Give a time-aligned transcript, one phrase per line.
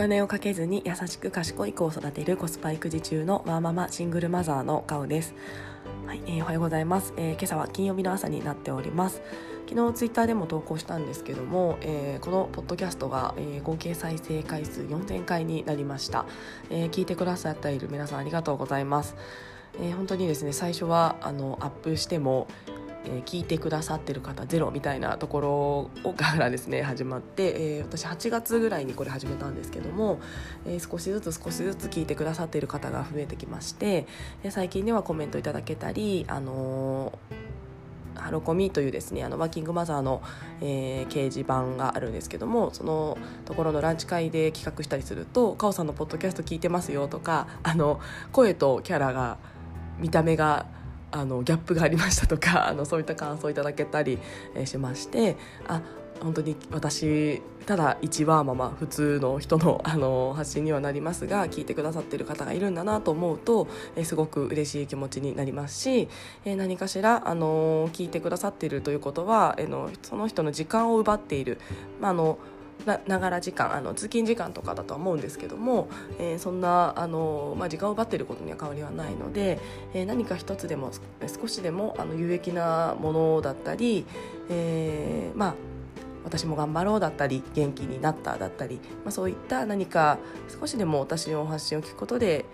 [0.00, 5.34] 金をかけずに優しく賢い子を育てるコスパ育児中のワーママシングルマザーのカオです。
[6.06, 9.20] はい、えー、おはようございます、えー、今朝は金曜日の朝になっております。
[9.68, 16.24] 昨日ツイッターでも投稿したんですけども、えー、このポッドキャストが、えー、合計再生回数4000回になりました、
[16.70, 19.16] えー、聞いてくださっている皆さんありがとうございます、
[19.74, 22.48] えー、本当にですね最初はあのアップしても
[23.04, 30.20] え、聞いてくださってる方ゼロみたいなところからですね始まって、えー、私8月ぐらいにこれ始めたんですけども、
[30.66, 34.06] えー、少しずつ少しずつ聞いてくださっている方が増えてきまして、
[34.42, 37.18] え最近ではコメントいただけたりあの
[38.20, 40.22] ハロコミというですねあのワーキングマザーの、
[40.60, 48.00] えー、掲示板があるんですけどもそのところのランチ会で企画したりすると「カオさんのポッドキャスト聞いてますよ」とかあの
[48.32, 49.38] 声とキャラが
[49.98, 50.66] 見た目が
[51.12, 54.18] あのギャップがありましたとか あのそういった感想をいただけたり、
[54.64, 55.80] しましてあ
[56.22, 66.08] 本当に私ただ一ワーママ普通の人の あの発信にはなりますが聞いてくださってる方がいるんだなと思うと、え、すごく嬉しい気持ちになりますし、
[66.44, 71.58] え、何かしらあの聞いてくださっているということは、え、のその人の時間を奪っている、
[72.00, 72.38] ま、あの
[73.06, 79.58] ながら時間あの通勤時間とかだとは思うんですけども、えー、そんなあの、まあ、時間を奪っていることには変わりはないので、
[79.94, 80.90] えー、何か一つでも
[81.40, 84.06] 少しでもあの有益なものだったり、
[84.48, 85.54] えー、まあ
[86.24, 90.18] 私も頑張ろうだったり元気になっただったり、まあ、そういった何か
[90.60, 92.44] 少しでも私の発信を聞くことで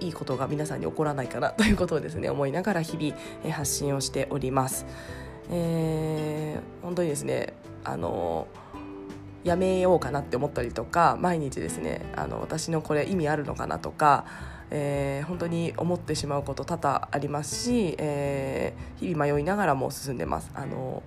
[0.00, 4.86] いいことが皆さんに起こらないかな ということをですね思いながら日々発信をしております。
[5.50, 7.52] えー、本当にですね
[7.84, 8.46] あの
[9.44, 14.24] やめようかなって思ったりとか毎日ですねあの私のこれ意味あるのかなとか、
[14.70, 20.50] えー、本当に思ってしまうこと多々ありますし、えー、日々迷いながらも進んでます。
[20.54, 21.02] あの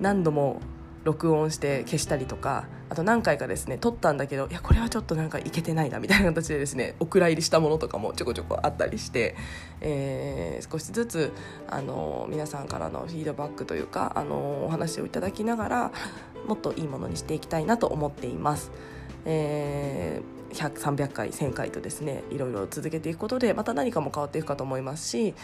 [0.00, 0.60] 何度も
[1.04, 9.36] 録音して消したりとかあと何回かですね撮ったんだけどいやこれはちょっとなんかいけてないなみたいな形でですね お蔵入りしたものとかもちょこちょこあったりして、
[9.80, 11.32] えー、少しずつ
[11.68, 15.92] あの皆さんからのフィードバックというかあのお話をいただきながら
[16.46, 18.70] もっといいものにしていきたいなと思っています。
[19.24, 25.34] えー、300回1000回とですねいろいろ続けていくことでまた何かも変わっていくかと思いますし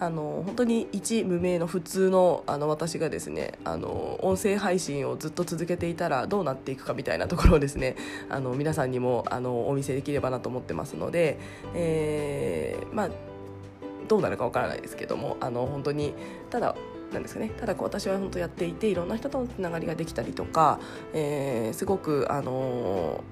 [0.00, 7.96] あの本当に一無名の普通のあの私がですねあの音声配信をずっと続けていたらどうなっていくかみたいなところをですね
[8.28, 11.38] あの皆さんにもあのお見せできればなと思ってますので、
[11.74, 13.10] えー、まあ
[14.08, 16.12] どうなるかわからないですけどもあの本当に
[16.50, 16.74] ただ
[17.12, 20.80] なんですかねただこう私は本当やっていていろんな人とのつながりができたりとか、
[21.12, 23.22] えー、すごくあの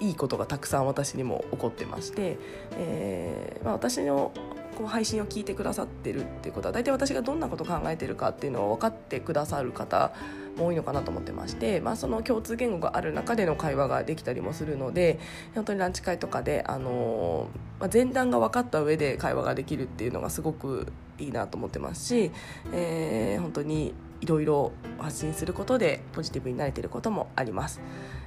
[0.00, 2.38] いいことがたくさん私にも起こってまして、
[2.72, 4.32] えーまあ、私の
[4.74, 10.12] こう配信を聞いてくださってるっていうことは大体私がどんなこと考えてるかっていうのを分かってくださる方
[10.56, 15.18] も多いのかなと思ってまして、まあ、その共通言語がある中での会話ができたりもするので
[15.54, 17.48] 本当にランチ会とかで、あの
[17.80, 22.30] まあ、前段が分かった上で会話ができるっていうのがすごくいいなと思ってますし、
[22.72, 27.82] えー、本当にいろいろ発信することでポジティブになれていることもあります。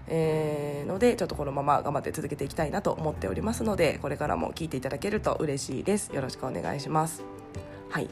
[0.07, 6.13] えー、のでちょっとこのまま頑張って続けていきたいなと思っておりますのでこれからも聞いていただけると嬉しいです。
[6.13, 7.23] よろしくお願いします。
[7.89, 8.09] はい。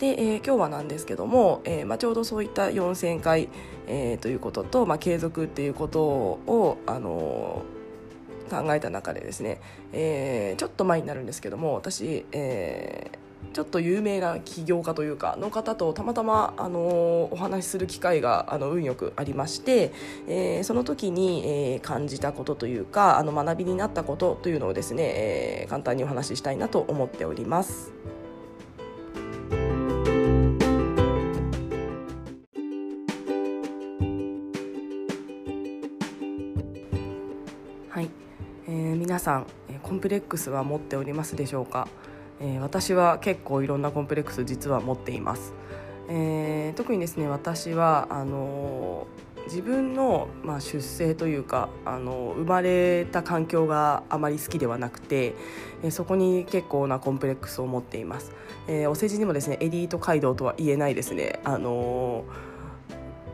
[0.00, 3.50] で、えー、今日はなんですけども、えーまあ、ちょうどそういった4000回、
[3.86, 9.60] えー、ということと、まあ、継続っていうことを、あのー、考えた中でですね、
[9.92, 13.18] えー、ちょっと前になるんですけども私、えー、
[13.52, 19.92] ちょっと有名な起業家というかの方とたまたま、あのお話しする機会があの運よくありまして、
[20.28, 21.42] えー、その時に、
[21.74, 27.92] えー、感じたことというかあの学びになったことというのをですね、えー、簡単にお話ししたいなと思っております。
[37.88, 38.08] はい、
[38.68, 39.46] えー、皆さん
[39.82, 41.88] コンプレックスは持っておりますでしょうか？
[42.40, 45.52] えー、私は結構いろんなコンプレックス実は持っています、
[46.08, 55.34] えー、特にですね私はあのー、自分の、まあ、出生というか、あの生まれた環境があまり好きではなくて、
[55.82, 58.32] えー、そこに結構なコンプレックスを持っています、
[58.68, 62.24] えー、お世辞にもですねエリート街道とは言えないですね、あの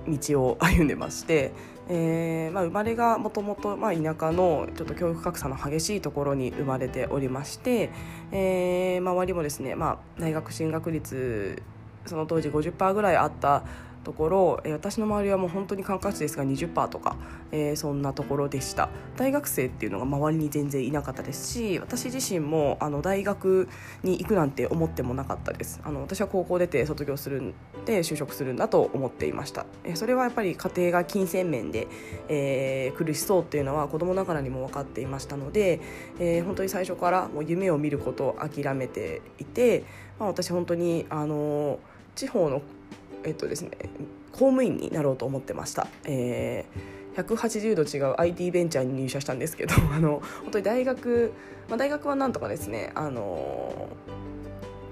[0.08, 1.53] 道を歩んでまして
[1.88, 7.91] えーまあ、生まれがもともと田舎のちょっと教育格差の激しいところに生まれておりまして、
[8.33, 11.62] えー、周りもですね、まあ、大学進学率
[12.06, 13.62] その当時50%ぐらいあった
[14.06, 17.17] ところ、えー、私の周りはもう本当に管轄ですが20%とか、
[17.50, 18.88] えー、そんなところでした。
[19.17, 23.69] 大学生っていうのが周りに全然いなかったですし私自身もあの大学
[24.05, 25.81] に行くなんて思ってもなかったです。
[25.82, 27.55] あの私は高校出て卒業するん
[27.85, 31.88] で就職するんだと思っていました、えー、それはやっぱり家庭が金銭面で、
[32.29, 35.81] えー、苦しそうっていうのは子供ながらにも分かっていましたので、
[36.20, 39.85] えー、本当に最初からもう夢を見ることを諦めていて、
[40.20, 41.81] まあ、私本当にあの
[42.14, 42.62] 地方の
[43.25, 43.71] えっとですね
[44.33, 45.89] 公務員になろうと思ってました。
[46.05, 51.33] えー180度違う IT ベンチャーに入社したんですけど あの本当に大学、
[51.69, 53.89] まあ、大学はなんとかですねあの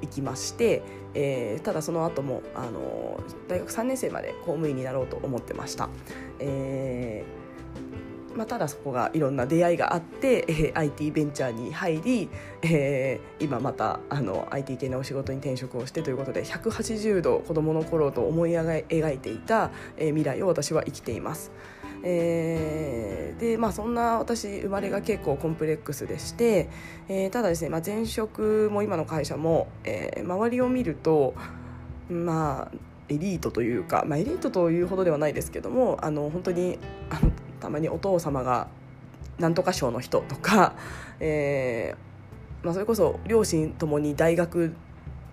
[0.00, 0.82] 行きまして、
[1.12, 5.88] えー、ただその後もあの大学3年生まで公務員になろうと思ってました。
[6.38, 7.43] えー
[8.36, 12.28] まあ、ただそこがいろんな出会いがあって、えー、IT ベンチャーに入り、
[12.62, 21.52] えー、今またあの IT 系のお仕事に転職をしてということで180度子どもの頃と思い描いていた、えー、未来を私は生きています。
[22.06, 26.68] えー、でまあそんな私生まれが結構コンプレックスでして、
[27.08, 31.34] えー、ただですね、まあ、前職も今の会社も、えー、周りを見ると
[32.10, 32.76] まあ
[33.08, 36.78] エリートというか、まあ、エリートというほどではないですけどもあの本当に
[37.08, 37.30] あの
[37.64, 38.68] たまにお父様が
[39.38, 40.74] なんとか賞の人とか、
[41.18, 44.74] えーまあ、それこそ両親ともに大学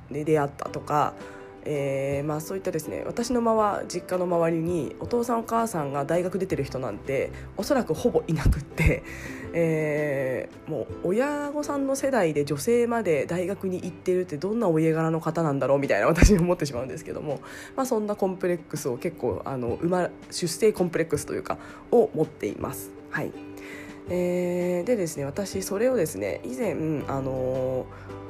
[0.10, 1.14] で出会ったとか、
[1.66, 9.04] えーまあ、そういったですね私の周実家の周りにお父さんお母さんが大学出てる人なんておそらくほぼいなくって、
[9.54, 17.42] えー、もう親御さんの世代で女性まで大学に行ってるってどんなお家柄の方なんだろうみたいな私に思ってしまうんですけども、
[17.76, 21.58] まあ、そんなコンプレックスを結構あのま出生コンプレックスというか
[21.92, 22.92] を持っています。
[23.10, 23.32] はい
[24.10, 26.74] えー、でですね私それをですね以前
[27.08, 28.22] あのー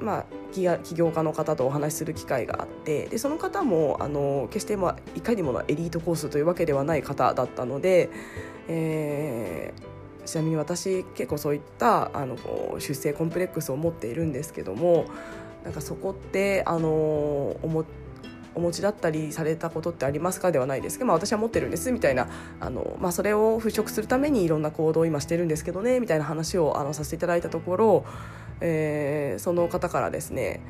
[0.00, 8.10] まあ、起業家の方とお話しする機会があってでその方もあの決してまあいかにもエリートコースというわけではない方だったので、
[8.68, 9.93] えー、
[10.24, 12.36] ちなみに私結構そういったあの
[12.78, 15.06] 出生コンプレックスを持っているんですけども
[15.64, 17.84] なんかそこってあの思
[18.56, 22.28] お持ちだったりされたことってありますかではないですけど、まあ、私は持ってるんですみたいな
[22.60, 28.04] あの、まあ、それを払拭するためにいろんな行動を今してるんですけどねみたいな話をあのさせていただいたところ
[28.60, 30.60] えー、その方からですね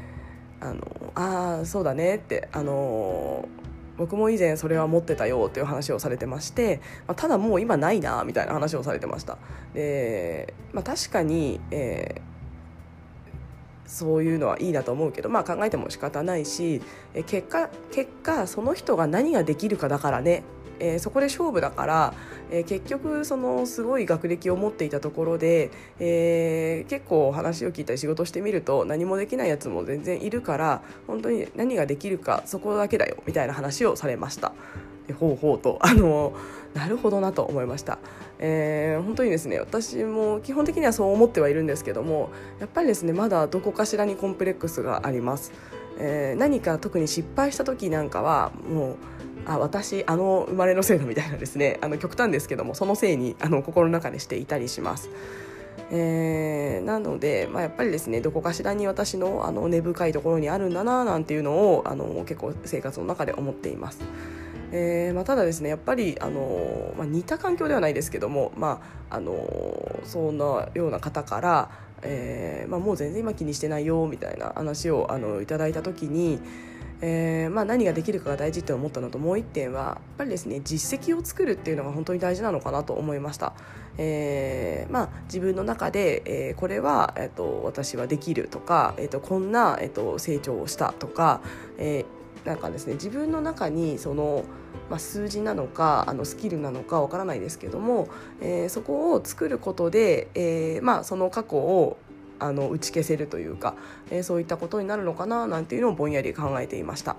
[0.60, 3.48] あのあそうだねってあの
[3.96, 9.38] 僕も以前それは持ってたよっていう話をされてまして、まあ、ただもう今ないなみたいな話をされてました。
[9.72, 16.82] で、まあ、確かに、えー、そういうのはいいなと思うけど、まあ、考えても仕方ないし
[17.26, 20.42] 結果結果その人が何ができるかだからね。
[20.80, 22.14] えー、そこで勝負だから、
[22.50, 34.52] えー、結局そのすごい学歴を持っていたところで、えー、結構話を聞いたり仕事してみると何もできないやつも全然いるから本当に何ができるかそこだけだよみたいな話をされました。
[35.12, 36.32] ほうほうとあの
[36.72, 37.98] なるほどなと思いました、
[38.38, 45.52] えー、本当にですね私も基本的にはそう思ってはいるんですけどもやっぱりですねまだどこかしらにコンプレックスがあります、
[45.98, 48.96] えー、何か特に失敗した時なんかはもう
[49.46, 55.10] あ私あの生まれのせいだみたいなですね あの極端ですけどもそのせいに あの心の中でしていたりします。
[55.90, 64.00] えー、なので、まあ、やっぱりですねどこかしらに私のあの根深いところにあるんだななんていうのをあの結構生活の中で思っています。
[64.72, 71.70] えーまあ、ただですねやっぱりあの、まあ、似た環境ではないですけども、まあ、あのそんなような方から、
[72.02, 76.40] えーまあ、もう全然今気にしてないよみたいな話をあのいただいた時に。
[77.00, 83.52] えー、まあ、何ができるかが大事って思ったのともう1点はやっぱりですね実績を作るっていうのが本当に大事なのかなと思いました。
[83.96, 91.40] えーまあ、自分の中で、えー、これは、えーと、私はできるとか、えーと、こんな、えーと、成長をしたとか、
[91.78, 94.44] えー、なんかですね自分の中にその、
[94.90, 98.08] まあ、数字なのかあのスキルなのかわからないですけども、
[98.40, 101.96] えー、そこを作ることで、えーまあ、その過去を
[102.44, 103.74] あの打ち消せるというか、
[104.10, 107.16] えー、そういったことになるのかななんていうのをぼんやり考えていました。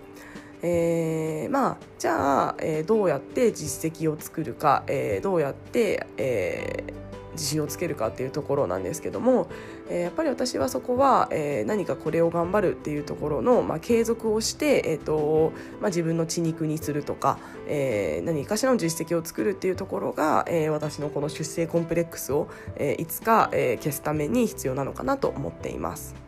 [0.62, 9.47] えー、まあじゃあ、えー、どうやって実績を作るか、えー、どうやって、えー、自信をつけるかっていうところなんですけども、
[9.89, 17.37] えー、やっぱり私はそこは、えー、何かこれを頑張るっていうところの、まあ、継続をして、えーとまあ、自分の血肉にするとか、
[17.67, 26.25] えー、何かしらの実績を作るっていうところが、えー、私のこの出生コンプレックスを、えー、いつか、えー、消すために必要なのかなと思っています。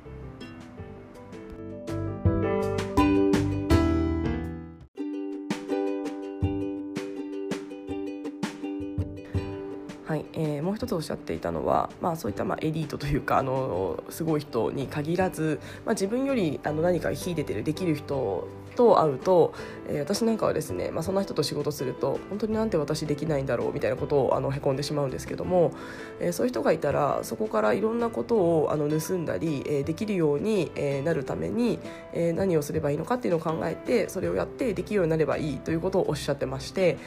[10.88, 19.54] 一つおっしゃっていたのは、まあ、そういったまあエリートというかあのすごい人に限らず、まあ、自分よりあの何か秀でてるできる人と会うと、
[19.90, 25.74] えー、私なんかはですね、まあ、そんな人と仕事すると本当になんて私できないんだろうみたいなことをあのへこんでしまうんですけども、
[26.22, 31.80] えー、そういう人がいたらそこからいろんなことをあの盗んだり、えー、できるように、えー、なるために、
[32.14, 36.98] えー、何をすればいいのかっていうのを考えてそれをやってできるようになればいいということをおっしゃってまして、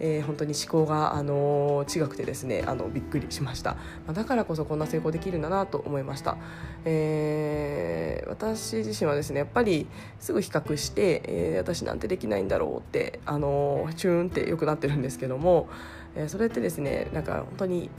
[0.00, 6.36] えー、本当に思考が、あのー、違くてですねあのびっくりしました、ま、だからこそこんな成功できるんだなと思いました、
[6.84, 9.86] えー、私自身はですねやっぱり
[10.18, 15.68] すぐ比較して、えー、私なんてできないんだろうって、あの、チューンってよくなってるんですけども、
[16.14, 17.90] えー、それってですねなんか本当に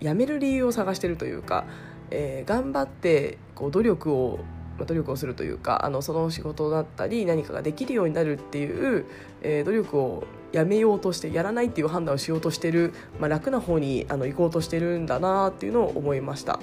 [0.00, 1.64] やめる理由を探してるというか、
[2.10, 4.40] えー、頑張ってこう努力を
[4.84, 9.06] 努力をするというかあのその仕事だったり何かができるようになるっていう、
[9.42, 16.60] えー、努力をやめようとしてやらないっていう判断をしようとしてる、まあ、楽な方にあの行こうとしてるんだなっていうのを思いました。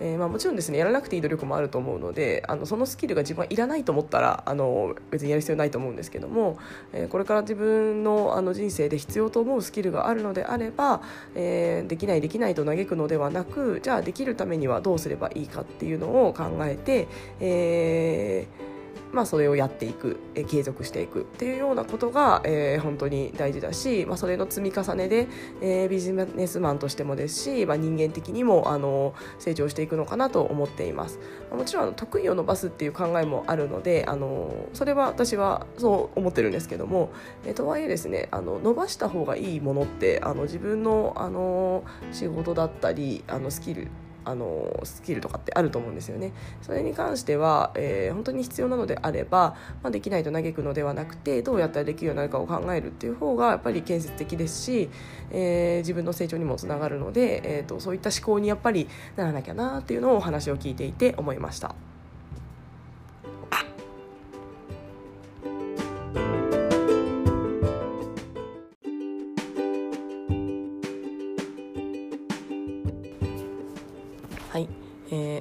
[0.00, 6.58] えーまあ、もちろんですねやらなくていい努力もあると思うのであのそのスキルが自分はいらないと思ったらあの別にやる必要ないと思うんですけども、
[6.92, 11.02] えー、これから自分のあの人生で必要と思うスキルがあるのであれば、
[11.34, 17.08] えー、できないできないと嘆くのではなくじゃあできるためにはどうすればいいかっていうのを考えて、
[17.40, 18.73] えー
[19.12, 25.28] まあ、それをやっていく、えー、継続していくっていうようなことが、えー、本当に大事だし、まあ、それの積み重ねで、
[25.60, 31.18] えー、ビジネスマンとしてもですし、まあ、人間的にもあの成長していくのかなと思っています。
[31.52, 37.12] もちろん得意を伸ばすっていう考えもあるのであのそれは私はそう思ってるんですけども、
[37.44, 43.88] えー、とはいえですねあの伸ばした方がいいものってあの自分のあの仕事だったりあのスキル
[44.24, 46.32] あのスキルとかってあると思うんですよね。
[46.62, 54.90] それに関しては、えー、本当に必要なのであれば、まあ、できないと嘆くのではなくてどうやったらできるようになるかを考えるっていう方がやっぱり建設的ですし、
[55.30, 61.93] えー、自分の成長にもつながるので、えーとそういった思考にやっぱりならなきゃなっていうのをお話を聞いていて思いました。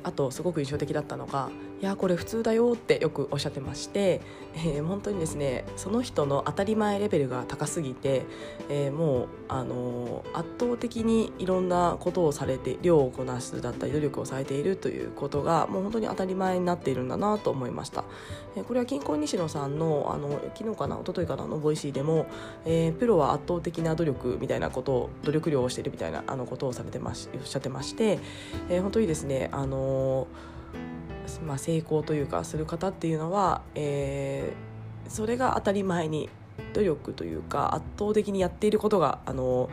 [0.03, 1.50] あとすごく印象的だったのが
[1.83, 4.21] 「いやこれ普通だよ」ってよくおっしゃってまして、
[4.55, 8.23] えー、本当にですねその人の当たり前レベルが高すぎて、
[8.69, 18.05] えー、もう、あのー、圧倒的にいろんなことをされて量をこなすだったり努力をされているということがもう本当に当たり前になっているんだなと思いました。
[18.55, 22.27] えー、これはキンコン西野さんのあの昨日かな一昨日かなのボイシーでも、
[22.63, 28.19] えー、プロは圧倒的な努力みたいなことを努力量をしているみたいなあのことをされてましおっしゃってまして、
[28.69, 30.27] えー、本当にですねあの
[31.41, 36.29] まあ、成功というかする方っていうのは、えー、それが当たり前に
[36.73, 39.69] 努力というか圧倒的にやっていることがあの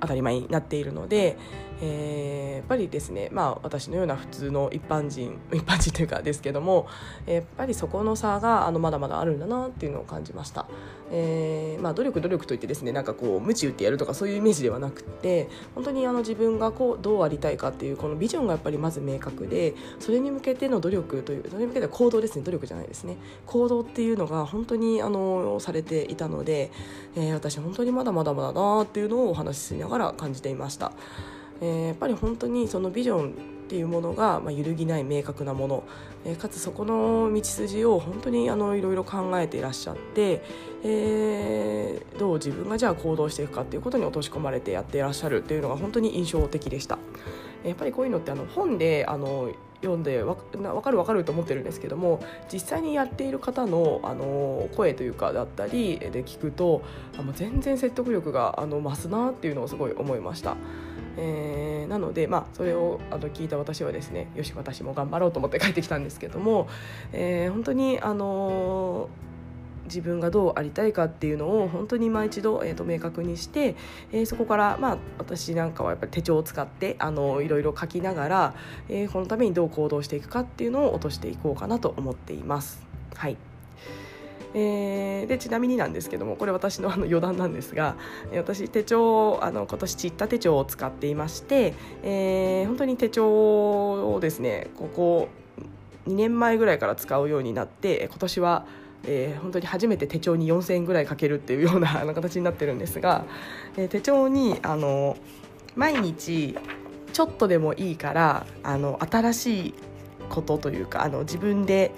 [0.00, 1.36] 当たり前になっているので、
[1.80, 6.86] えー、やっぱりですね、まあ、私のような普通の一般人 一般人というかですけども
[7.26, 10.66] やっぱりそこの差があのまだまだあるんだなっていうのを感じました、
[11.10, 26.70] えーまあ、努力努力といってですねなんかこう鞭打ってやるとかそういうイメージではなくて本当にあの自分がこうどうありたいかっていうこのビジョンがやっぱりまず明確でそれに向けての努力というそれに向けての行動ですね努力じゃないですね行動っていうのが本当にあのされていたので、
[27.14, 30.92] えー、私本当にまだまだまだなっていうのをお話ししながら感じていました。
[31.60, 35.84] えー、やっぱり本当にそのビジョンっていうものが、まあ、揺るぎない明確なもの、
[36.24, 40.42] えー、かつそこの道筋を本当にあのいろいろ考えていらっしゃって、
[40.84, 46.98] えー、どう自分がじゃあ行動していくかっていうことに落とし込まれてやっていらっしゃるっていうのが本当に印象的でした。
[47.64, 49.50] やっぱりこういうのってあの本であの
[49.82, 52.22] 読んでわ分かる分かると思ってるんですけども
[52.52, 56.82] 実際にやっている方のあの声というかだったりで聞くと
[57.18, 60.56] あの全然説得力があの増すなっていうのをすごい思いました。
[61.16, 66.68] えー、なので、まあ、それをあの聞いた私はですねよし私も頑張ろうと思って 帰ってきたんですけども、
[67.12, 69.08] えー、本当にあの
[69.84, 73.76] 自分がどうありたいかっていうのを本当に今一度、えーと、明確にして、
[74.12, 78.54] えー、そこから、まあ、私なんかはやっぱり手帳を使ってあのいろいろ書きながら、
[78.88, 82.84] えー、このためにどう行動していくかっていうのを落としていこうかなと思っています。
[83.14, 83.36] はい
[84.58, 87.94] えー、でちなみになんですけどもこれ私のあの余談なんですが
[88.34, 95.28] 私手帳あの今年散った手帳を使っていまして、えー、本当に手帳をですねここ
[96.08, 98.66] 2年前ぐらいから使うようになって今年は
[99.08, 103.24] えー、本当に初めて手帳に4000円ぐらいかけるっていうような形になってるんですが、
[103.76, 105.16] えー、手帳にあの
[105.76, 106.56] 毎日
[107.12, 109.74] ちょっとでもいいからあの新しい
[110.28, 111.92] ことというかあの自分で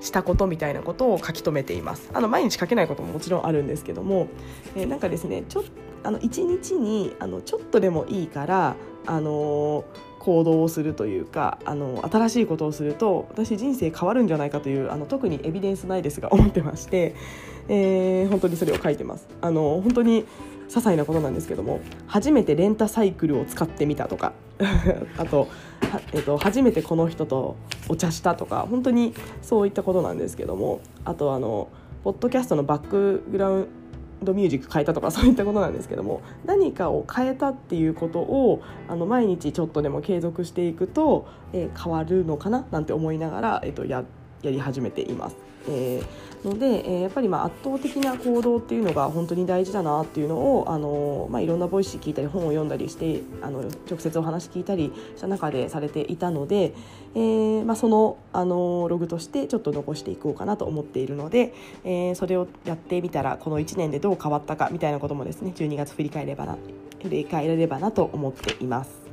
[0.00, 4.28] したことみたいなことを書き留めていますあの毎日書けないことももちろんあるんですけども、
[4.76, 5.64] えー、なんかですねちょ
[6.04, 8.76] あの1日にあのちょっとでもいいから
[9.06, 9.84] あの
[10.18, 17.14] 行動をするというかあの新しいことをすると私人生変わるんじゃないかというあの特にエビデンスないですが思ってまして、
[17.68, 19.28] えー、本当にそれを書いてます。
[19.40, 20.26] あの本当に
[20.68, 24.32] 些細なことなんですけども初めてレンタサイクルを使ってみたとか
[25.16, 25.48] あと,、
[26.12, 27.56] えーと、初めてこの人と
[27.88, 31.68] お茶したとか本当にそういったことなんですけどもあとあの
[32.04, 33.66] ポッドキャストのバックグラウン
[34.22, 44.04] ドミュージック変えたとかそういったことなんですけども何かを変えたっていうことをあの毎日ちょっとでも継続していくと、えー、変わるのかななんて思いながら、えーと、や
[44.42, 45.36] やり始めています。
[45.68, 56.74] えーので、えー、やっぱりまあ圧倒的な行動っていうのが本当に大事だなっていうのをあの、まあ、いろんなボイス聞いたり本を読んだりしてあの直接お話聞いたりした中でされていたので、
[57.14, 61.54] えーまあ、そのあのログとしてちょっと残していこうかなと思っているので、
[61.84, 66.56] えー、それをやってみたらこの1年でどう変わったかみたいなこともですね12月振り返ればな
[67.02, 69.07] 振り返れればなと思っています。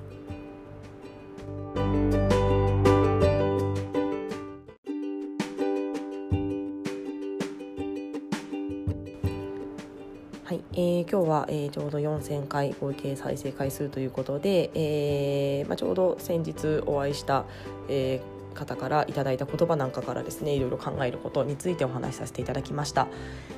[11.05, 17.45] ー、今日は、えー、ちょうど4000回合計再生回数ということで、えーまあ、ちょうど先日お会いした、
[17.87, 23.07] えー、方からいただいた言葉なんかからですねいろいろ考えることについてお話しさせていただきました、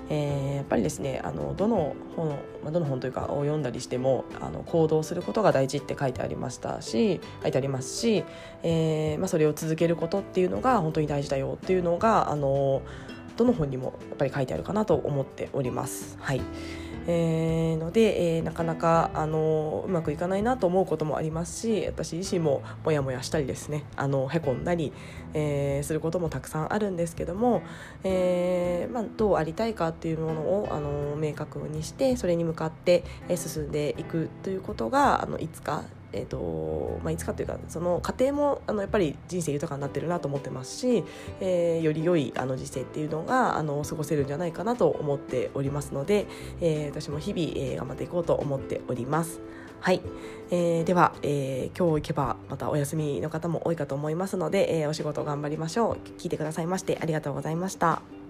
[0.09, 2.29] えー、やっぱりですねあのどの本、
[2.63, 8.23] まあ、どの本というかを読んだりしてもあの行動することが大事って書いてありましたし書いてありますし、
[8.63, 12.81] えーまあ、それを続けることっていうのが本当に大事だよっていうのがあの
[13.37, 16.17] どの本にもやっぱり書いてあるかなと思っております。
[16.19, 16.41] はい
[17.07, 24.91] えー、ので、えー、なかなかあのうまくいかないなと思うこともありますし私自身もモヤモヤしたりですねあのへこんだり、
[25.33, 27.63] えー、することもたくさんあるんですけども、
[28.03, 33.03] えーまあ、どうありたいかっていうものをあの明確にしてそれに向かって
[33.35, 35.83] 進んでいくということがあのいつか
[36.13, 41.03] えーとまあ、いつかというかその過程もあのやっぱり人生豊かになってるなと思ってますし、
[41.39, 46.27] えー、より良いあの人生っていうのがあの過ごせるんじゃないかなと思っておりますので、
[46.61, 49.41] えー、私も日々、えー、頑張っていこうと思っております。
[49.79, 50.01] はい、
[50.49, 58.26] えー、では、えー、今日行けばまたお休みの方も多いかと思いますので、えー、お仕事頑張りましょう聞いてくださいましてありがとうございました。